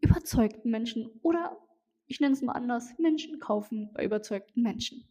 [0.00, 1.56] Überzeugten Menschen oder
[2.06, 5.04] ich nenne es mal anders, Menschen kaufen bei überzeugten Menschen.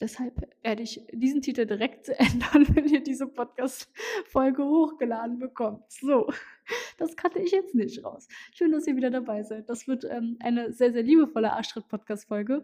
[0.00, 5.90] Deshalb werde ich diesen Titel direkt ändern, wenn ihr diese Podcast-Folge hochgeladen bekommt.
[5.90, 6.32] So,
[6.98, 8.28] das kannte ich jetzt nicht raus.
[8.54, 9.68] Schön, dass ihr wieder dabei seid.
[9.68, 12.62] Das wird ähm, eine sehr, sehr liebevolle Arschtritt-Podcast-Folge.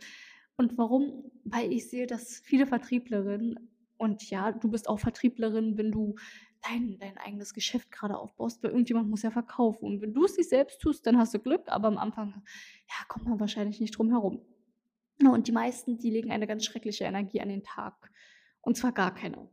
[0.57, 1.31] Und warum?
[1.45, 6.17] Weil ich sehe, dass viele Vertrieblerinnen und ja, du bist auch Vertrieblerin, wenn du
[6.69, 9.85] dein, dein eigenes Geschäft gerade aufbaust, weil irgendjemand muss ja verkaufen.
[9.85, 12.43] Und wenn du es nicht selbst tust, dann hast du Glück, aber am Anfang,
[12.89, 14.41] ja, kommt man wahrscheinlich nicht drum herum.
[15.21, 18.11] Und die meisten, die legen eine ganz schreckliche Energie an den Tag.
[18.61, 19.49] Und zwar gar keine.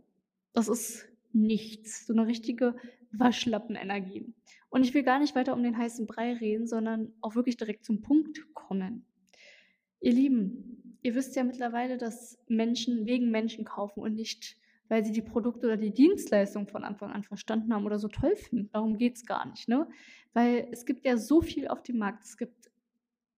[0.53, 2.07] Das ist nichts.
[2.07, 2.75] So eine richtige
[3.11, 4.33] Waschlappenenergie.
[4.69, 7.85] Und ich will gar nicht weiter um den heißen Brei reden, sondern auch wirklich direkt
[7.85, 9.05] zum Punkt kommen.
[9.99, 14.57] Ihr Lieben, ihr wisst ja mittlerweile, dass Menschen wegen Menschen kaufen und nicht,
[14.91, 18.35] weil sie die Produkte oder die Dienstleistung von Anfang an verstanden haben oder so toll
[18.35, 18.69] finden.
[18.73, 19.69] Darum geht es gar nicht.
[19.69, 19.87] Ne?
[20.33, 22.25] Weil es gibt ja so viel auf dem Markt.
[22.25, 22.69] Es gibt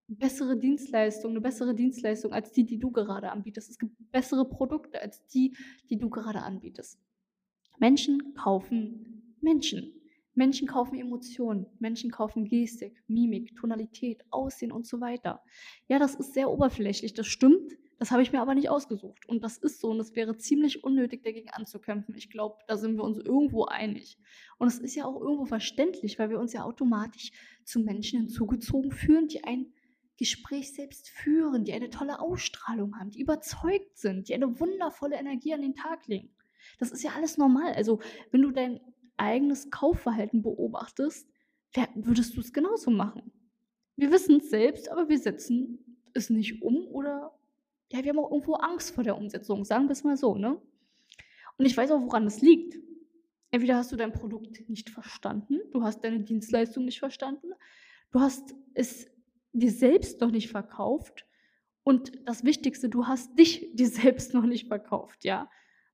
[0.07, 3.69] bessere Dienstleistungen, eine bessere Dienstleistung als die, die du gerade anbietest.
[3.69, 5.55] Es gibt bessere Produkte als die,
[5.91, 6.99] die du gerade anbietest.
[7.77, 9.93] Menschen kaufen Menschen.
[10.33, 15.43] Menschen kaufen Emotionen, Menschen kaufen Gestik, Mimik, Tonalität, Aussehen und so weiter.
[15.87, 17.73] Ja, das ist sehr oberflächlich, das stimmt.
[18.03, 19.25] Das habe ich mir aber nicht ausgesucht.
[19.29, 22.13] Und das ist so und es wäre ziemlich unnötig, dagegen anzukämpfen.
[22.17, 24.17] Ich glaube, da sind wir uns irgendwo einig.
[24.57, 27.31] Und es ist ja auch irgendwo verständlich, weil wir uns ja automatisch
[27.63, 29.71] zu Menschen hinzugezogen fühlen, die ein
[30.17, 35.53] Gespräch selbst führen, die eine tolle Ausstrahlung haben, die überzeugt sind, die eine wundervolle Energie
[35.53, 36.35] an den Tag legen.
[36.79, 37.71] Das ist ja alles normal.
[37.71, 38.01] Also,
[38.31, 38.81] wenn du dein
[39.15, 41.29] eigenes Kaufverhalten beobachtest,
[41.95, 43.31] würdest du es genauso machen.
[43.95, 47.31] Wir wissen es selbst, aber wir setzen es nicht um oder
[47.93, 50.59] ja, wir haben auch irgendwo Angst vor der Umsetzung, sagen wir es mal so, ne?
[51.57, 52.79] Und ich weiß auch, woran es liegt.
[53.51, 57.51] Entweder hast du dein Produkt nicht verstanden, du hast deine Dienstleistung nicht verstanden,
[58.09, 59.05] du hast es
[59.51, 61.27] dir selbst noch nicht verkauft
[61.83, 65.49] und das Wichtigste, du hast dich dir selbst noch nicht verkauft, ja?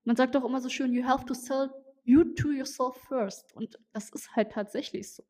[0.06, 1.70] Man sagt doch immer so schön, you have to sell
[2.06, 3.54] you to yourself first.
[3.54, 5.24] Und das ist halt tatsächlich so.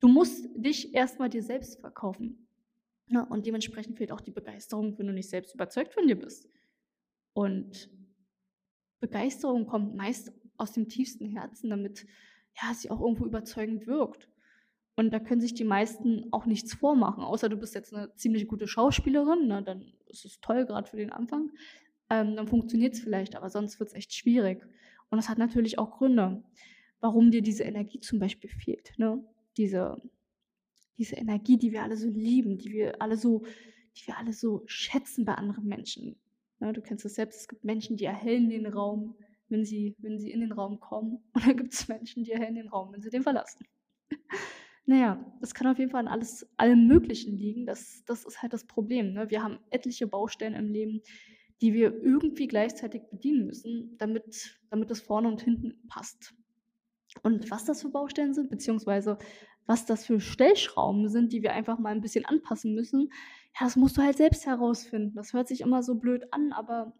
[0.00, 2.46] Du musst dich erstmal dir selbst verkaufen.
[3.10, 6.48] Ja, und dementsprechend fehlt auch die Begeisterung, wenn du nicht selbst überzeugt von dir bist.
[7.32, 7.90] Und
[9.00, 12.06] Begeisterung kommt meist aus dem tiefsten Herzen, damit
[12.60, 14.28] ja, sie auch irgendwo überzeugend wirkt.
[14.96, 18.46] Und da können sich die meisten auch nichts vormachen, außer du bist jetzt eine ziemlich
[18.46, 21.50] gute Schauspielerin, na, dann ist es toll, gerade für den Anfang.
[22.10, 24.62] Ähm, dann funktioniert es vielleicht, aber sonst wird es echt schwierig.
[25.08, 26.44] Und das hat natürlich auch Gründe,
[27.00, 28.92] warum dir diese Energie zum Beispiel fehlt.
[28.98, 29.24] Ne?
[29.56, 29.96] Diese,
[31.00, 33.42] diese Energie, die wir alle so lieben, die wir alle so,
[33.96, 36.20] die wir alle so schätzen bei anderen Menschen.
[36.60, 36.74] Ne?
[36.74, 39.16] Du kennst das selbst, es gibt Menschen, die erhellen den Raum,
[39.48, 41.24] wenn sie, wenn sie in den Raum kommen.
[41.32, 43.66] Und dann gibt es Menschen, die erhellen den Raum, wenn sie den verlassen.
[44.86, 47.64] Naja, das kann auf jeden Fall an alles, allem Möglichen liegen.
[47.64, 49.12] Das, das ist halt das Problem.
[49.12, 49.30] Ne?
[49.30, 51.02] Wir haben etliche Baustellen im Leben,
[51.60, 56.34] die wir irgendwie gleichzeitig bedienen müssen, damit, damit es vorne und hinten passt.
[57.22, 59.18] Und was das für Baustellen sind, beziehungsweise
[59.66, 63.10] was das für Stellschrauben sind, die wir einfach mal ein bisschen anpassen müssen,
[63.58, 65.16] ja, das musst du halt selbst herausfinden.
[65.16, 66.92] Das hört sich immer so blöd an, aber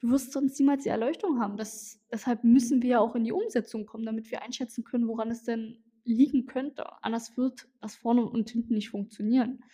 [0.00, 1.56] du wirst sonst niemals die Erleuchtung haben.
[1.56, 5.30] Das, deshalb müssen wir ja auch in die Umsetzung kommen, damit wir einschätzen können, woran
[5.30, 6.86] es denn liegen könnte.
[7.02, 9.64] Anders wird das vorne und hinten nicht funktionieren.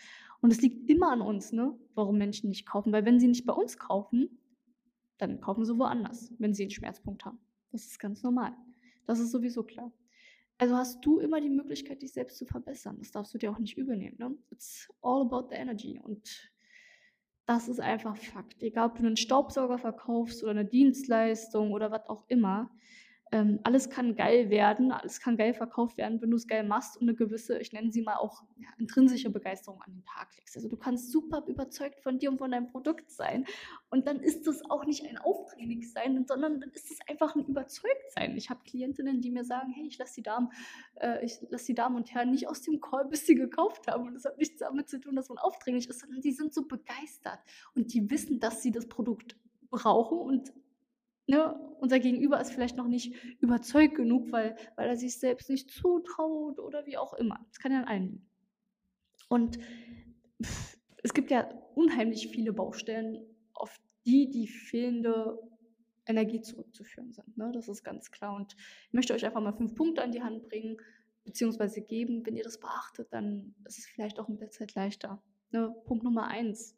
[0.41, 2.93] Und es liegt immer an uns, ne, warum Menschen nicht kaufen.
[2.93, 4.39] Weil wenn sie nicht bei uns kaufen,
[5.19, 7.39] dann kaufen sie woanders, wenn sie einen Schmerzpunkt haben.
[7.71, 8.53] Das ist ganz normal.
[9.07, 9.93] Das ist sowieso klar.
[10.59, 12.97] Also hast du immer die Möglichkeit, dich selbst zu verbessern.
[12.99, 14.17] Das darfst du dir auch nicht übernehmen.
[14.19, 14.37] Ne?
[14.51, 16.01] It's all about the energy.
[16.03, 16.53] Und
[17.47, 18.63] das ist einfach Fakt.
[18.63, 22.71] Egal, ob du einen Staubsauger verkaufst oder eine Dienstleistung oder was auch immer.
[23.35, 26.99] Ähm, alles kann geil werden, alles kann geil verkauft werden, wenn du es geil machst
[26.99, 30.55] und eine gewisse, ich nenne sie mal auch ja, intrinsische Begeisterung an den Tag legst.
[30.55, 33.47] Also du kannst super überzeugt von dir und von deinem Produkt sein
[33.89, 37.47] und dann ist das auch nicht ein Aufdringlich sein, sondern dann ist es einfach ein
[37.47, 38.37] Überzeugtsein.
[38.37, 40.51] Ich habe Klientinnen, die mir sagen, hey, ich lasse die Damen,
[41.01, 44.09] äh, ich lasse die Damen und Herren nicht aus dem Call, bis sie gekauft haben
[44.09, 46.67] und das hat nichts damit zu tun, dass man aufdringlich ist, sondern die sind so
[46.67, 47.39] begeistert
[47.75, 49.37] und die wissen, dass sie das Produkt
[49.71, 50.53] brauchen und
[51.27, 55.71] ne, unser Gegenüber ist vielleicht noch nicht überzeugt genug, weil, weil er sich selbst nicht
[55.71, 57.45] zutraut oder wie auch immer.
[57.49, 58.31] Das kann ja an allen liegen.
[59.29, 59.59] Und
[61.03, 63.25] es gibt ja unheimlich viele Baustellen,
[63.55, 65.39] auf die die fehlende
[66.07, 67.37] Energie zurückzuführen sind.
[67.37, 67.51] Ne?
[67.53, 68.35] Das ist ganz klar.
[68.35, 68.55] Und
[68.87, 70.77] ich möchte euch einfach mal fünf Punkte an die Hand bringen,
[71.25, 72.27] beziehungsweise geben.
[72.27, 75.23] Wenn ihr das beachtet, dann ist es vielleicht auch mit der Zeit leichter.
[75.51, 75.75] Ne?
[75.87, 76.77] Punkt Nummer eins.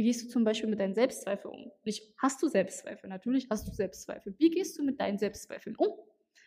[0.00, 1.70] Wie gehst du zum Beispiel mit deinen Selbstzweifeln um?
[1.84, 3.10] Nicht, hast du Selbstzweifel?
[3.10, 4.34] Natürlich hast du Selbstzweifel.
[4.38, 5.90] Wie gehst du mit deinen Selbstzweifeln um?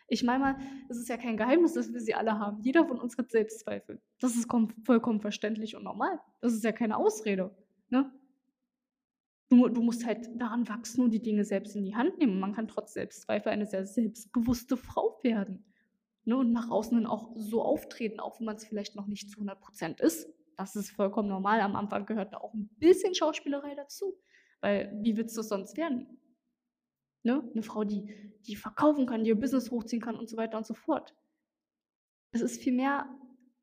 [0.08, 0.56] Ich meine mal,
[0.88, 2.60] es ist ja kein Geheimnis, dass wir sie alle haben.
[2.62, 4.02] Jeder von uns hat Selbstzweifel.
[4.18, 4.48] Das ist
[4.84, 6.18] vollkommen verständlich und normal.
[6.40, 7.56] Das ist ja keine Ausrede.
[7.90, 8.10] Ne?
[9.50, 12.40] Du, du, musst halt daran wachsen und die Dinge selbst in die Hand nehmen.
[12.40, 15.64] Man kann trotz Selbstzweifel eine sehr selbstbewusste Frau werden.
[16.24, 16.36] Ne?
[16.36, 19.38] Und nach außen dann auch so auftreten, auch wenn man es vielleicht noch nicht zu
[19.38, 20.28] 100% ist.
[20.56, 21.60] Das ist vollkommen normal.
[21.60, 24.18] Am Anfang gehört da auch ein bisschen Schauspielerei dazu.
[24.60, 26.18] Weil wie willst du es sonst werden?
[27.22, 27.48] Ne?
[27.52, 30.66] Eine Frau, die, die verkaufen kann, die ihr Business hochziehen kann und so weiter und
[30.66, 31.14] so fort.
[32.32, 33.08] Es ist vielmehr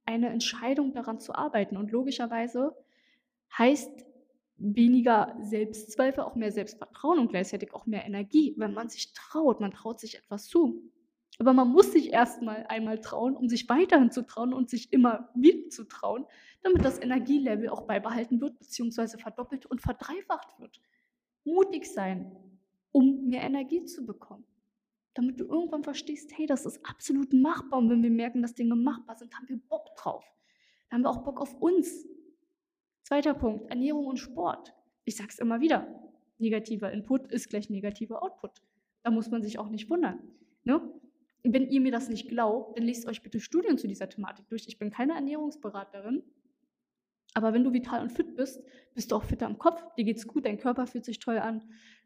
[0.06, 1.78] eine Entscheidung, daran zu arbeiten.
[1.78, 2.76] Und logischerweise
[3.58, 4.06] heißt
[4.58, 9.60] weniger Selbstzweifel auch mehr Selbstvertrauen und gleichzeitig auch mehr Energie, wenn man sich traut.
[9.60, 10.82] Man traut sich etwas zu.
[11.42, 15.32] Aber man muss sich erstmal einmal trauen, um sich weiterhin zu trauen und sich immer
[15.34, 16.28] wieder zu trauen,
[16.62, 20.80] damit das Energielevel auch beibehalten wird, beziehungsweise verdoppelt und verdreifacht wird.
[21.44, 22.32] Mutig sein,
[22.92, 24.46] um mehr Energie zu bekommen.
[25.16, 27.80] Damit du irgendwann verstehst, hey, das ist absolut machbar.
[27.80, 30.24] Und wenn wir merken, dass Dinge machbar sind, haben wir Bock drauf.
[30.92, 32.06] Dann haben wir auch Bock auf uns.
[33.02, 34.76] Zweiter Punkt, Ernährung und Sport.
[35.06, 35.88] Ich sage es immer wieder,
[36.38, 38.62] negativer Input ist gleich negativer Output.
[39.02, 40.20] Da muss man sich auch nicht wundern.
[40.64, 41.01] Ne?
[41.44, 44.66] Wenn ihr mir das nicht glaubt, dann lest euch bitte Studien zu dieser Thematik durch.
[44.68, 46.24] Ich bin keine Ernährungsberaterin,
[47.34, 48.62] aber wenn du vital und fit bist,
[48.94, 51.64] bist du auch fitter im Kopf, dir geht's gut, dein Körper fühlt sich toll an,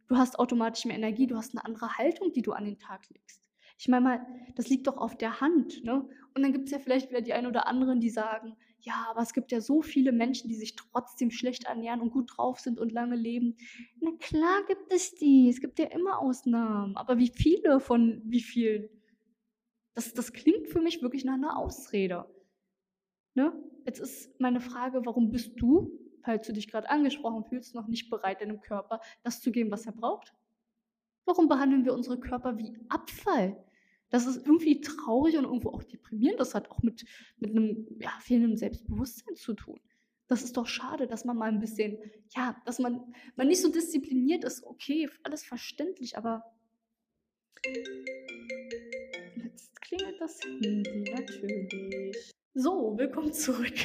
[0.08, 3.10] du hast automatisch mehr Energie, du hast eine andere Haltung, die du an den Tag
[3.10, 3.42] legst.
[3.78, 5.84] Ich meine mal, das liegt doch auf der Hand.
[5.84, 6.08] Ne?
[6.34, 9.22] Und dann gibt es ja vielleicht wieder die einen oder anderen, die sagen, ja, aber
[9.22, 12.80] es gibt ja so viele Menschen, die sich trotzdem schlecht ernähren und gut drauf sind
[12.80, 13.58] und lange leben.
[14.00, 15.50] Na klar gibt es die.
[15.50, 16.96] Es gibt ja immer Ausnahmen.
[16.96, 18.90] Aber wie viele von wie vielen?
[19.96, 22.26] Das, das klingt für mich wirklich nach einer Ausrede.
[23.34, 23.52] Ne?
[23.86, 28.10] Jetzt ist meine Frage, warum bist du falls du dich gerade angesprochen fühlst, noch nicht
[28.10, 30.34] bereit, deinem Körper das zu geben, was er braucht?
[31.26, 33.64] Warum behandeln wir unsere Körper wie Abfall?
[34.10, 36.40] Das ist irgendwie traurig und irgendwo auch deprimierend.
[36.40, 37.06] Das hat auch mit,
[37.38, 39.80] mit einem ja, fehlenden Selbstbewusstsein zu tun.
[40.28, 41.98] Das ist doch schade, dass man mal ein bisschen,
[42.36, 44.64] ja, dass man, man nicht so diszipliniert ist.
[44.64, 46.44] Okay, alles verständlich, aber
[49.56, 52.34] jetzt klingelt das Handy natürlich.
[52.54, 53.74] So, willkommen zurück.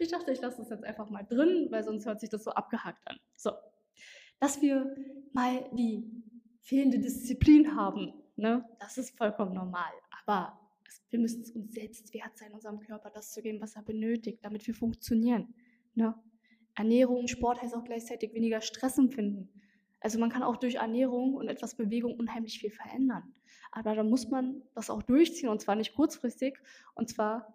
[0.00, 2.50] Ich dachte, ich lasse das jetzt einfach mal drin, weil sonst hört sich das so
[2.50, 3.16] abgehakt an.
[3.36, 3.52] So,
[4.40, 4.94] dass wir
[5.32, 6.04] mal die
[6.60, 8.68] fehlende Disziplin haben, ne?
[8.80, 9.92] das ist vollkommen normal.
[10.26, 10.58] Aber
[11.10, 14.40] wir müssen es uns selbst wert sein, unserem Körper das zu geben, was er benötigt,
[14.42, 15.54] damit wir funktionieren.
[15.94, 16.14] Ne?
[16.74, 19.48] Ernährung, Sport heißt auch gleichzeitig weniger Stress empfinden.
[20.00, 23.32] Also man kann auch durch Ernährung und etwas Bewegung unheimlich viel verändern.
[23.76, 26.56] Aber da muss man das auch durchziehen und zwar nicht kurzfristig
[26.94, 27.52] und zwar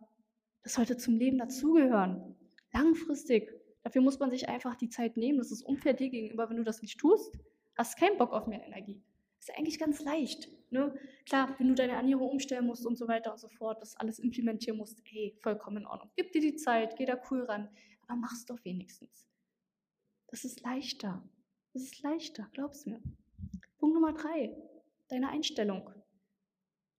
[0.64, 2.36] das sollte zum Leben dazugehören.
[2.74, 3.54] Langfristig.
[3.84, 5.38] Dafür muss man sich einfach die Zeit nehmen.
[5.38, 7.40] Das ist unfair dir gegenüber, wenn du das nicht tust.
[7.78, 9.02] Hast keinen Bock auf mehr Energie.
[9.40, 10.50] Ist ja eigentlich ganz leicht.
[10.72, 10.94] Ne?
[11.26, 14.20] Klar, wenn du deine Ernährung umstellen musst und so weiter und so fort, das alles
[14.20, 16.12] implementieren musst, hey, vollkommen in Ordnung.
[16.18, 17.70] Gib dir die Zeit, geh da cool ran,
[18.08, 19.26] aber mach's doch wenigstens.
[20.28, 21.24] Das ist leichter.
[21.72, 23.02] Das ist leichter, glaub's mir.
[23.78, 24.54] Punkt Nummer drei,
[25.08, 25.90] deine Einstellung.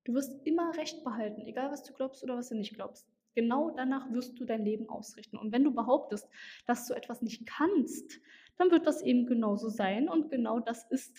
[0.05, 3.07] Du wirst immer Recht behalten, egal was du glaubst oder was du nicht glaubst.
[3.35, 5.37] Genau danach wirst du dein Leben ausrichten.
[5.37, 6.29] Und wenn du behauptest,
[6.67, 8.21] dass du etwas nicht kannst,
[8.59, 10.09] dann wird das eben genauso sein.
[10.09, 11.17] Und genau das ist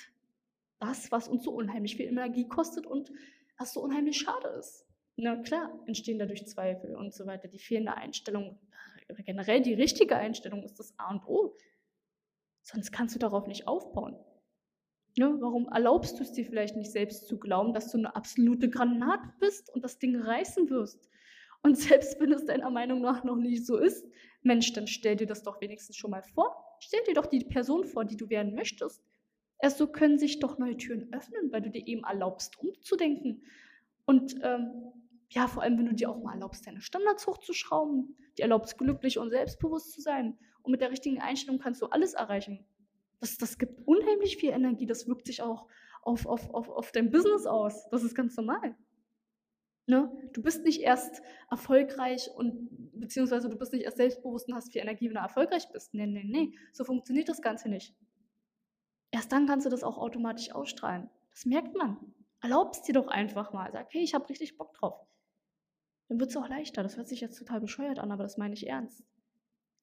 [0.79, 3.11] das, was uns so unheimlich viel Energie kostet und
[3.57, 4.85] was so unheimlich schade ist.
[5.15, 7.47] Na klar, entstehen dadurch Zweifel und so weiter.
[7.47, 8.59] Die fehlende Einstellung,
[9.07, 11.55] äh, generell die richtige Einstellung ist das A und O.
[12.63, 14.17] Sonst kannst du darauf nicht aufbauen.
[15.17, 15.35] Ne?
[15.39, 19.29] Warum erlaubst du es dir vielleicht nicht selbst zu glauben, dass du eine absolute Granate
[19.39, 21.09] bist und das Ding reißen wirst?
[21.63, 24.05] Und selbst wenn es deiner Meinung nach noch nicht so ist,
[24.43, 26.55] Mensch, dann stell dir das doch wenigstens schon mal vor.
[26.79, 29.03] Stell dir doch die Person vor, die du werden möchtest.
[29.59, 33.43] Erst so können sich doch neue Türen öffnen, weil du dir eben erlaubst, umzudenken.
[34.05, 34.91] Und ähm,
[35.29, 39.19] ja, vor allem, wenn du dir auch mal erlaubst, deine Standards hochzuschrauben, dir erlaubst, glücklich
[39.19, 40.37] und selbstbewusst zu sein.
[40.63, 42.65] Und mit der richtigen Einstellung kannst du alles erreichen.
[43.21, 44.85] Das, das gibt unheimlich viel Energie.
[44.85, 45.67] Das wirkt sich auch
[46.01, 47.87] auf, auf, auf, auf dein Business aus.
[47.89, 48.75] Das ist ganz normal.
[49.87, 50.11] Ne?
[50.33, 54.81] Du bist nicht erst erfolgreich und beziehungsweise du bist nicht erst selbstbewusst und hast viel
[54.81, 55.93] Energie, wenn du erfolgreich bist.
[55.93, 56.57] Nee, nee, nee.
[56.73, 57.95] So funktioniert das Ganze nicht.
[59.11, 61.09] Erst dann kannst du das auch automatisch ausstrahlen.
[61.31, 61.97] Das merkt man.
[62.41, 63.71] Erlaubst dir doch einfach mal.
[63.71, 65.05] Sag, hey, ich habe richtig Bock drauf.
[66.07, 66.83] dann wird es auch leichter.
[66.83, 69.03] Das hört sich jetzt total bescheuert an, aber das meine ich ernst.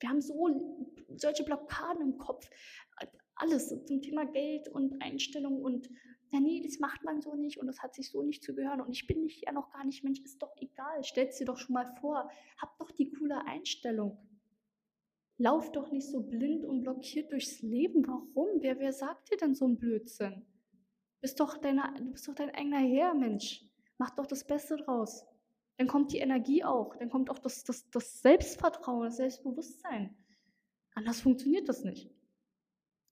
[0.00, 2.49] Wir haben so solche Blockaden im Kopf.
[3.40, 5.88] Alles zum Thema Geld und Einstellung und
[6.30, 8.80] ja, nee, das macht man so nicht und das hat sich so nicht zu gehören
[8.80, 11.02] und ich bin nicht ja noch gar nicht Mensch, ist doch egal.
[11.04, 12.30] Stell's dir doch schon mal vor.
[12.61, 14.18] Hab doch die coole Einstellung.
[15.38, 18.07] Lauf doch nicht so blind und blockiert durchs Leben.
[18.07, 18.61] Warum?
[18.61, 20.45] Wer, wer sagt dir denn so einen Blödsinn?
[21.21, 23.64] Bist doch deine, du bist doch dein eigener Herr, Mensch.
[23.99, 25.25] Mach doch das Beste draus.
[25.78, 26.97] Dann kommt die Energie auch.
[26.97, 30.16] Dann kommt auch das, das, das Selbstvertrauen, das Selbstbewusstsein.
[30.95, 32.11] Anders funktioniert das nicht.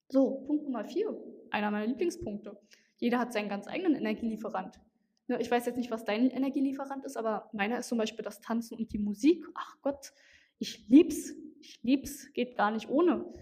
[0.09, 1.17] So, Punkt Nummer vier.
[1.51, 2.57] Einer meiner Lieblingspunkte.
[2.97, 4.81] Jeder hat seinen ganz eigenen Energielieferant.
[5.29, 8.41] Ne, ich weiß jetzt nicht, was dein Energielieferant ist, aber meiner ist zum Beispiel das
[8.41, 9.45] Tanzen und die Musik.
[9.55, 10.13] Ach Gott,
[10.59, 11.35] ich lieb's.
[11.61, 12.33] Ich lieb's.
[12.33, 13.33] Geht gar nicht ohne.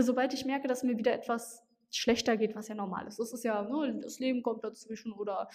[0.00, 3.18] Sobald ich merke, dass mir wieder etwas schlechter geht, was ja normal ist.
[3.18, 5.48] Das ist ja, ne, das Leben kommt dazwischen oder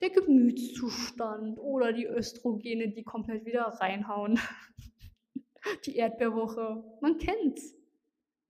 [0.00, 4.38] der Gemütszustand oder die Östrogene, die komplett wieder reinhauen.
[5.86, 6.84] die Erdbeerwoche.
[7.00, 7.74] Man kennt's.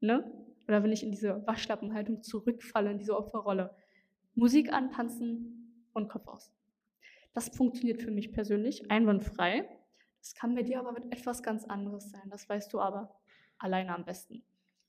[0.01, 0.46] Ne?
[0.69, 3.75] Oder wenn ich in diese Waschlappenhaltung zurückfalle, in diese Opferrolle.
[4.35, 6.53] Musik antanzen und Kopf aus.
[7.33, 9.69] Das funktioniert für mich persönlich einwandfrei.
[10.21, 12.29] Das kann bei dir aber mit etwas ganz anderes sein.
[12.31, 13.17] Das weißt du aber
[13.59, 14.43] alleine am besten.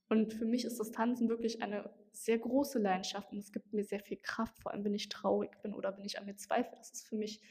[0.10, 3.84] Und für mich ist das Tanzen wirklich eine sehr große Leidenschaft und es gibt mir
[3.84, 6.78] sehr viel Kraft, vor allem wenn ich traurig bin oder wenn ich an mir zweifle.
[6.78, 7.42] Das ist für mich,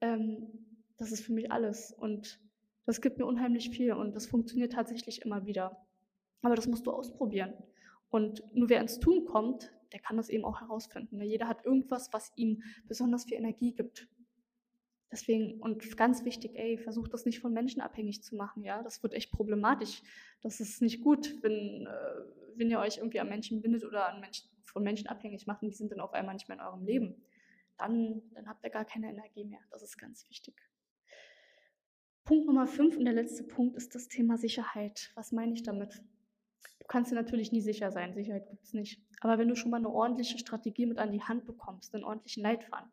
[0.00, 0.48] ähm,
[0.96, 2.40] das ist für mich alles und
[2.84, 5.86] das gibt mir unheimlich viel und das funktioniert tatsächlich immer wieder.
[6.42, 7.54] Aber das musst du ausprobieren.
[8.10, 11.18] Und nur wer ins Tun kommt, der kann das eben auch herausfinden.
[11.18, 11.24] Ne?
[11.24, 14.08] Jeder hat irgendwas, was ihm besonders viel Energie gibt.
[15.10, 18.82] Deswegen, und ganz wichtig, ey, versucht das nicht von Menschen abhängig zu machen, ja.
[18.82, 20.02] Das wird echt problematisch.
[20.40, 24.20] Das ist nicht gut, wenn, äh, wenn ihr euch irgendwie an Menschen bindet oder an
[24.20, 26.84] Menschen, von Menschen abhängig macht und die sind dann auf einmal nicht mehr in eurem
[26.84, 27.22] Leben.
[27.76, 29.60] Dann, dann habt ihr gar keine Energie mehr.
[29.70, 30.54] Das ist ganz wichtig.
[32.24, 35.10] Punkt Nummer fünf und der letzte Punkt ist das Thema Sicherheit.
[35.14, 36.02] Was meine ich damit?
[36.78, 39.00] Du kannst dir natürlich nie sicher sein, Sicherheit gibt es nicht.
[39.20, 42.42] Aber wenn du schon mal eine ordentliche Strategie mit an die Hand bekommst, einen ordentlichen
[42.42, 42.90] Leitfaden,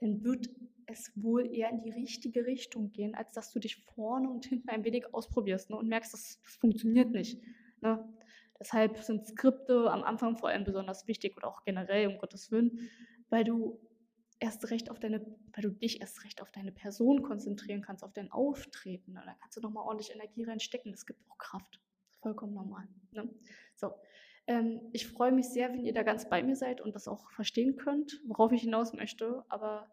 [0.00, 0.48] dann wird
[0.86, 4.68] es wohl eher in die richtige Richtung gehen, als dass du dich vorne und hinten
[4.68, 7.40] ein wenig ausprobierst ne, und merkst, das, das funktioniert nicht.
[7.80, 8.06] Ne?
[8.58, 12.88] Deshalb sind Skripte am Anfang vor allem besonders wichtig oder auch generell, um Gottes Willen,
[13.28, 13.78] weil du
[14.38, 15.20] erst recht auf deine,
[15.52, 19.12] weil du dich erst recht auf deine Person konzentrieren kannst, auf dein Auftreten.
[19.12, 19.22] Ne?
[19.24, 20.92] Da kannst du nochmal ordentlich Energie reinstecken.
[20.92, 21.80] Das gibt auch Kraft
[22.26, 22.88] vollkommen normal.
[23.12, 23.28] Ne?
[23.76, 23.92] So.
[24.48, 27.30] Ähm, ich freue mich sehr, wenn ihr da ganz bei mir seid und das auch
[27.30, 29.44] verstehen könnt, worauf ich hinaus möchte.
[29.48, 29.86] Aber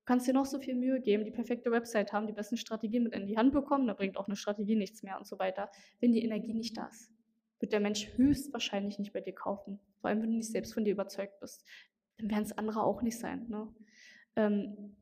[0.00, 3.02] du kannst dir noch so viel Mühe geben, die perfekte Website haben, die besten Strategien
[3.02, 5.70] mit in die Hand bekommen, da bringt auch eine Strategie nichts mehr und so weiter.
[6.00, 7.10] Wenn die Energie nicht da ist,
[7.60, 9.80] wird der Mensch höchstwahrscheinlich nicht bei dir kaufen.
[10.00, 11.64] Vor allem, wenn du nicht selbst von dir überzeugt bist.
[12.18, 13.46] Dann werden es andere auch nicht sein.
[13.48, 13.68] Ne?
[14.36, 14.96] Ähm,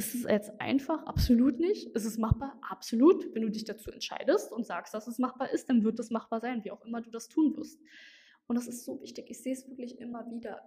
[0.00, 1.04] ist es jetzt einfach?
[1.04, 1.94] Absolut nicht.
[1.94, 2.58] Ist es machbar?
[2.62, 3.34] Absolut.
[3.34, 6.40] Wenn du dich dazu entscheidest und sagst, dass es machbar ist, dann wird es machbar
[6.40, 7.78] sein, wie auch immer du das tun wirst.
[8.46, 9.26] Und das ist so wichtig.
[9.28, 10.62] Ich sehe es wirklich immer wieder.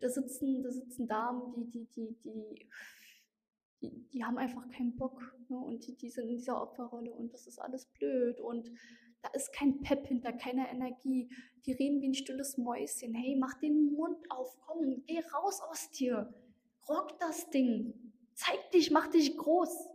[0.00, 2.68] Da sitzen, da sitzen Damen, die, die, die, die,
[3.82, 5.20] die, die haben einfach keinen Bock.
[5.48, 5.58] Ne?
[5.58, 8.40] Und die, die sind in dieser Opferrolle und das ist alles blöd.
[8.40, 8.72] Und
[9.20, 11.28] da ist kein Pep hinter, keine Energie.
[11.66, 13.14] Die reden wie ein stilles Mäuschen.
[13.14, 16.32] Hey, mach den Mund auf, komm, geh raus aus dir.
[16.88, 18.03] Rock das Ding.
[18.34, 19.88] Zeig dich, mach dich groß.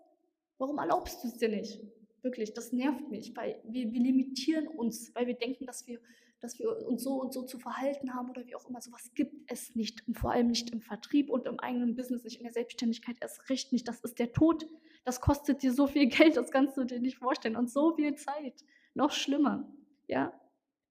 [0.58, 1.82] Warum erlaubst du es dir nicht?
[2.22, 6.00] Wirklich, das nervt mich, weil wir, wir limitieren uns, weil wir denken, dass wir,
[6.42, 8.82] dass wir uns so und so zu verhalten haben oder wie auch immer.
[8.82, 10.06] Sowas gibt es nicht.
[10.08, 13.50] Und vor allem nicht im Vertrieb und im eigenen Business, nicht in der Selbstständigkeit erst
[13.50, 13.88] recht nicht.
[13.88, 14.68] Das ist der Tod.
[15.06, 17.56] Das kostet dir so viel Geld, das kannst du dir nicht vorstellen.
[17.56, 18.66] Und so viel Zeit.
[18.94, 19.72] Noch schlimmer.
[20.08, 20.34] Ja,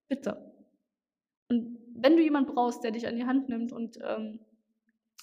[0.07, 0.51] bitte.
[1.49, 4.39] Und wenn du jemanden brauchst, der dich an die Hand nimmt und ähm,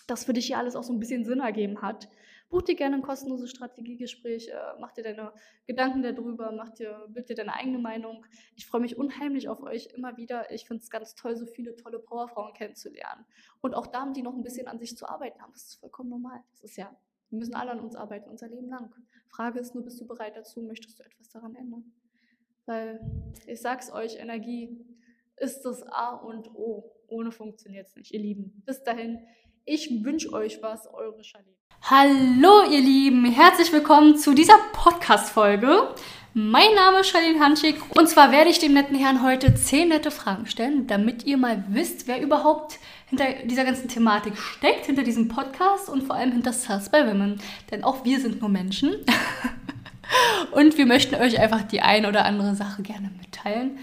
[0.06, 2.08] das für dich hier alles auch so ein bisschen Sinn ergeben hat,
[2.48, 5.32] buch dir gerne ein kostenloses Strategiegespräch, äh, mach dir deine
[5.66, 8.24] Gedanken darüber, mach dir, bild dir deine eigene Meinung.
[8.54, 10.50] Ich freue mich unheimlich auf euch immer wieder.
[10.52, 13.24] Ich finde es ganz toll, so viele tolle Powerfrauen kennenzulernen.
[13.60, 15.52] Und auch Damen, die noch ein bisschen an sich zu arbeiten haben.
[15.52, 16.40] Das ist vollkommen normal.
[16.52, 16.96] Das ist ja,
[17.30, 18.94] wir müssen alle an uns arbeiten, unser Leben lang.
[19.28, 20.62] Frage ist nur, bist du bereit dazu?
[20.62, 21.92] Möchtest du etwas daran ändern?
[22.64, 23.00] Weil
[23.46, 24.84] ich sag's euch, Energie
[25.36, 26.92] ist das A und O.
[27.08, 28.62] Ohne funktioniert es nicht, ihr Lieben.
[28.66, 29.20] Bis dahin,
[29.66, 31.50] ich wünsche euch was, eure Charlene.
[31.82, 35.92] Hallo ihr Lieben, herzlich willkommen zu dieser Podcast-Folge.
[36.34, 40.12] Mein Name ist Charlene Hanschig und zwar werde ich dem netten Herrn heute zehn nette
[40.12, 45.26] Fragen stellen, damit ihr mal wisst, wer überhaupt hinter dieser ganzen Thematik steckt, hinter diesem
[45.26, 47.40] Podcast und vor allem hinter Sus by Women.
[47.72, 48.94] Denn auch wir sind nur Menschen.
[50.52, 53.80] und wir möchten euch einfach die ein oder andere Sache gerne mitteilen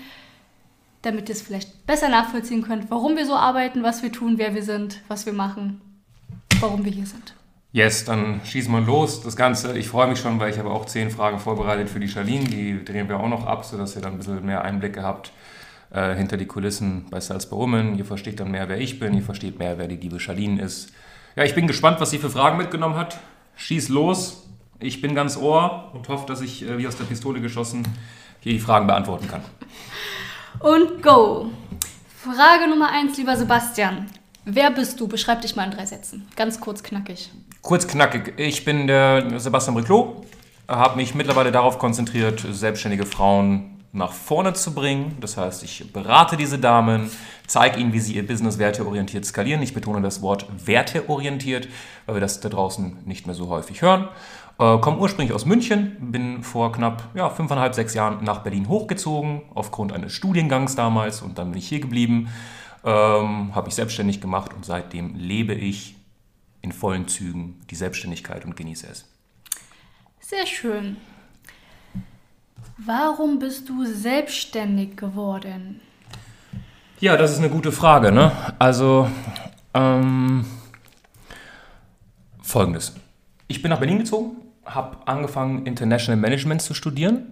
[1.03, 4.55] damit ihr es vielleicht besser nachvollziehen könnt, warum wir so arbeiten, was wir tun, wer
[4.55, 5.81] wir sind, was wir machen,
[6.59, 7.35] warum wir hier sind.
[7.71, 9.21] Yes, dann schießen wir los.
[9.21, 12.07] Das Ganze, ich freue mich schon, weil ich habe auch zehn Fragen vorbereitet für die
[12.07, 12.45] Charlene.
[12.45, 15.31] Die drehen wir auch noch ab, sodass ihr dann ein bisschen mehr Einblicke habt
[15.89, 17.97] äh, hinter die Kulissen bei by Women.
[17.97, 19.15] Ihr versteht dann mehr, wer ich bin.
[19.15, 20.91] Ihr versteht mehr, wer die liebe Charlene ist.
[21.35, 23.19] Ja, ich bin gespannt, was sie für Fragen mitgenommen hat.
[23.55, 24.47] Schieß los.
[24.79, 27.87] Ich bin ganz Ohr und hoffe, dass ich äh, wie aus der Pistole geschossen
[28.41, 29.41] hier die Fragen beantworten kann.
[30.59, 31.49] Und go!
[32.23, 34.07] Frage Nummer eins, lieber Sebastian.
[34.45, 35.07] Wer bist du?
[35.07, 36.27] Beschreib dich mal in drei Sätzen.
[36.35, 37.31] Ganz kurz, knackig.
[37.61, 38.33] Kurz knackig.
[38.37, 40.25] Ich bin der Sebastian Briclot,
[40.67, 45.15] habe mich mittlerweile darauf konzentriert, selbstständige Frauen nach vorne zu bringen.
[45.21, 47.09] Das heißt, ich berate diese Damen,
[47.45, 49.61] zeige ihnen, wie sie ihr Business werteorientiert skalieren.
[49.61, 51.69] Ich betone das Wort werteorientiert,
[52.05, 54.09] weil wir das da draußen nicht mehr so häufig hören.
[54.59, 59.43] Äh, komme ursprünglich aus München, bin vor knapp ja, fünfeinhalb, sechs Jahren nach Berlin hochgezogen,
[59.53, 62.29] aufgrund eines Studiengangs damals und dann bin ich hier geblieben,
[62.83, 65.95] ähm, habe mich selbstständig gemacht und seitdem lebe ich
[66.61, 69.05] in vollen Zügen die Selbstständigkeit und genieße es.
[70.19, 70.97] Sehr schön.
[72.77, 75.79] Warum bist du selbstständig geworden?
[76.99, 78.11] Ja, das ist eine gute Frage.
[78.11, 78.31] Ne?
[78.59, 79.09] Also,
[79.73, 80.45] ähm,
[82.41, 82.95] folgendes.
[83.47, 87.27] Ich bin nach Berlin gezogen, habe angefangen, International Management zu studieren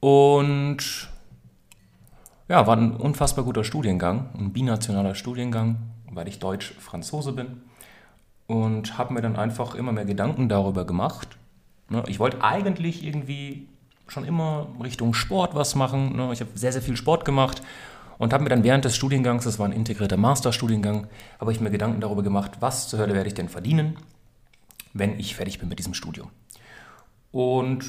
[0.00, 1.08] und
[2.48, 5.78] ja, war ein unfassbar guter Studiengang, ein binationaler Studiengang,
[6.10, 7.62] weil ich Deutsch-Franzose bin
[8.46, 11.36] und habe mir dann einfach immer mehr Gedanken darüber gemacht.
[11.88, 12.04] Ne?
[12.06, 13.68] Ich wollte eigentlich irgendwie
[14.08, 16.16] schon immer Richtung Sport was machen.
[16.16, 16.32] Ne?
[16.32, 17.62] Ich habe sehr, sehr viel Sport gemacht
[18.18, 21.06] und habe mir dann während des Studiengangs, das war ein integrierter Masterstudiengang,
[21.40, 23.96] habe ich mir Gedanken darüber gemacht, was zur Hölle werde ich denn verdienen,
[24.92, 26.30] wenn ich fertig bin mit diesem Studium.
[27.32, 27.84] Und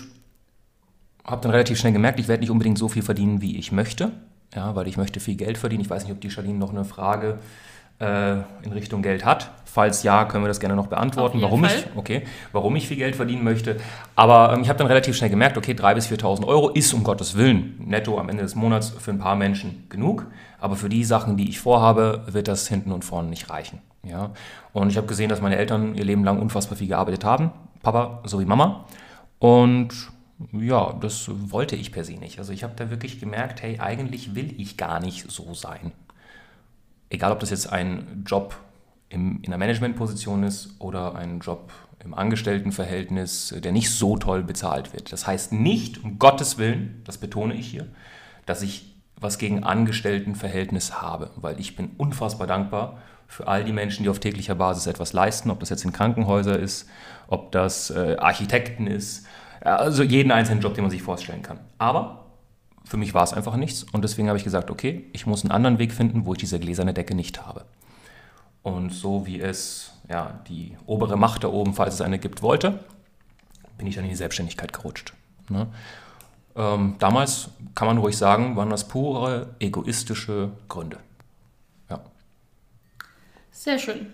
[1.24, 4.12] habe dann relativ schnell gemerkt, ich werde nicht unbedingt so viel verdienen, wie ich möchte,
[4.56, 5.82] ja, weil ich möchte viel Geld verdienen.
[5.82, 9.52] Ich weiß nicht, ob die Charlene noch eine Frage äh, in Richtung Geld hat.
[9.66, 11.76] Falls ja, können wir das gerne noch beantworten, warum Fall.
[11.78, 13.78] ich, okay, warum ich viel Geld verdienen möchte.
[14.16, 17.04] Aber ähm, ich habe dann relativ schnell gemerkt, okay, 3.000 bis 4.000 Euro ist um
[17.04, 20.26] Gottes Willen netto am Ende des Monats für ein paar Menschen genug.
[20.60, 23.80] Aber für die Sachen, die ich vorhabe, wird das hinten und vorne nicht reichen.
[24.04, 24.32] Ja?
[24.74, 27.52] Und ich habe gesehen, dass meine Eltern ihr Leben lang unfassbar viel gearbeitet haben,
[27.84, 28.86] Papa sowie Mama.
[29.38, 29.90] Und
[30.54, 32.40] ja, das wollte ich per se nicht.
[32.40, 35.92] Also ich habe da wirklich gemerkt, hey, eigentlich will ich gar nicht so sein
[37.10, 38.56] egal ob das jetzt ein Job
[39.10, 41.72] im, in der Managementposition ist oder ein Job
[42.04, 45.12] im Angestelltenverhältnis, der nicht so toll bezahlt wird.
[45.12, 47.88] Das heißt nicht, um Gottes Willen, das betone ich hier,
[48.46, 54.04] dass ich was gegen Angestelltenverhältnis habe, weil ich bin unfassbar dankbar für all die Menschen,
[54.04, 56.88] die auf täglicher Basis etwas leisten, ob das jetzt in Krankenhäusern ist,
[57.28, 59.26] ob das äh, Architekten ist,
[59.62, 61.60] also jeden einzelnen Job, den man sich vorstellen kann.
[61.78, 62.27] Aber
[62.88, 65.52] für mich war es einfach nichts und deswegen habe ich gesagt, okay, ich muss einen
[65.52, 67.66] anderen Weg finden, wo ich diese gläserne Decke nicht habe.
[68.64, 72.80] Und so wie es ja, die obere Macht da oben, falls es eine gibt, wollte,
[73.78, 75.14] bin ich dann in die Selbstständigkeit gerutscht.
[75.50, 75.68] Ne?
[76.56, 80.98] Ähm, damals kann man ruhig sagen, waren das pure egoistische Gründe.
[81.90, 82.02] Ja.
[83.52, 84.08] Sehr schön.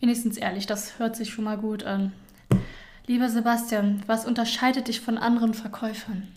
[0.00, 2.12] Wenigstens ehrlich, das hört sich schon mal gut an.
[3.06, 6.28] Lieber Sebastian, was unterscheidet dich von anderen Verkäufern?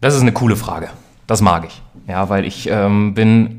[0.00, 0.88] Das ist eine coole Frage.
[1.26, 1.82] Das mag ich.
[2.08, 3.58] Ja, weil ich ähm, bin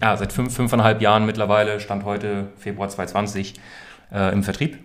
[0.00, 3.54] ja, seit fünf, fünfeinhalb Jahren mittlerweile, Stand heute Februar 2020,
[4.12, 4.78] äh, im Vertrieb.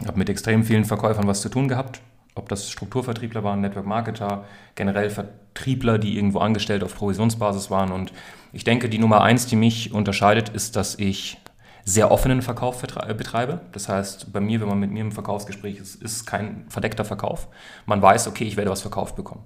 [0.00, 2.00] Ich habe mit extrem vielen Verkäufern was zu tun gehabt.
[2.34, 7.92] Ob das Strukturvertriebler waren, Network Marketer, generell Vertriebler, die irgendwo angestellt auf Provisionsbasis waren.
[7.92, 8.12] Und
[8.52, 11.38] ich denke, die Nummer eins, die mich unterscheidet, ist, dass ich
[11.84, 13.60] sehr offenen Verkauf betreibe.
[13.70, 17.46] Das heißt, bei mir, wenn man mit mir im Verkaufsgespräch ist, ist kein verdeckter Verkauf.
[17.86, 19.44] Man weiß, okay, ich werde was verkauft bekommen.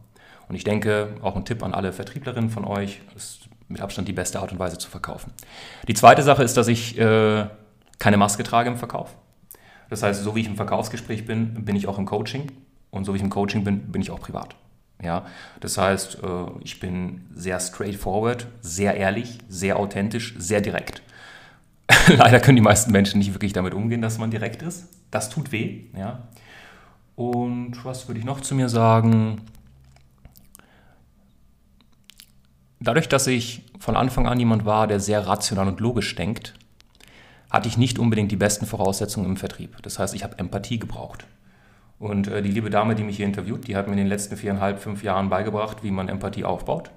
[0.49, 4.13] Und ich denke, auch ein Tipp an alle Vertrieblerinnen von euch, ist mit Abstand die
[4.13, 5.33] beste Art und Weise zu verkaufen.
[5.87, 7.47] Die zweite Sache ist, dass ich äh,
[7.99, 9.15] keine Maske trage im Verkauf.
[9.91, 12.51] Das heißt, so wie ich im Verkaufsgespräch bin, bin ich auch im Coaching.
[12.91, 14.57] Und so wie ich im Coaching bin, bin ich auch privat.
[15.03, 15.27] Ja,
[15.61, 16.27] das heißt, äh,
[16.63, 21.03] ich bin sehr straightforward, sehr ehrlich, sehr authentisch, sehr direkt.
[22.09, 24.89] Leider können die meisten Menschen nicht wirklich damit umgehen, dass man direkt ist.
[25.11, 25.85] Das tut weh.
[25.97, 26.29] Ja.
[27.15, 29.43] Und was würde ich noch zu mir sagen?
[32.81, 36.55] Dadurch, dass ich von Anfang an jemand war, der sehr rational und logisch denkt,
[37.51, 39.77] hatte ich nicht unbedingt die besten Voraussetzungen im Vertrieb.
[39.83, 41.27] Das heißt, ich habe Empathie gebraucht.
[41.99, 44.37] Und äh, die liebe Dame, die mich hier interviewt, die hat mir in den letzten
[44.37, 46.91] viereinhalb, fünf Jahren beigebracht, wie man Empathie aufbaut.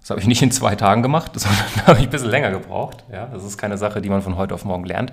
[0.00, 2.50] Das habe ich nicht in zwei Tagen gemacht, sondern da habe ich ein bisschen länger
[2.50, 3.04] gebraucht.
[3.10, 5.12] Ja, das ist keine Sache, die man von heute auf morgen lernt.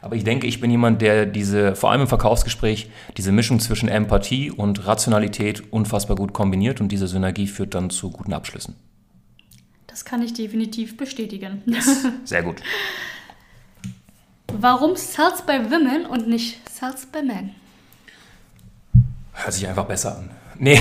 [0.00, 3.88] Aber ich denke, ich bin jemand, der diese, vor allem im Verkaufsgespräch, diese Mischung zwischen
[3.88, 8.74] Empathie und Rationalität unfassbar gut kombiniert und diese Synergie führt dann zu guten Abschlüssen.
[9.92, 11.62] Das kann ich definitiv bestätigen.
[12.24, 12.62] Sehr gut.
[14.50, 17.54] Warum Sales by Women und nicht Sales by Men?
[19.34, 20.30] Hört sich einfach besser an.
[20.58, 20.80] Nee.